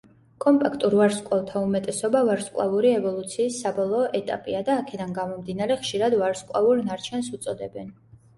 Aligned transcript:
კომპაქტურ 0.43 0.93
ვარსკვლავთა 0.99 1.59
უმეტესობა 1.65 2.21
ვარსკვლავური 2.29 2.93
ევოლუციის 3.01 3.59
საბოლოო 3.67 4.07
ეტაპია 4.21 4.63
და, 4.71 4.79
აქედან 4.85 5.15
გამომდინარე, 5.19 5.79
ხშირად 5.85 6.17
ვარსკვლავურ 6.25 6.83
ნარჩენს 6.91 7.31
უწოდებენ. 7.39 7.95